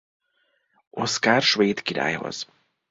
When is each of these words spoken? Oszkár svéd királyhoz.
Oszkár 0.89 1.41
svéd 1.41 1.81
királyhoz. 1.81 2.47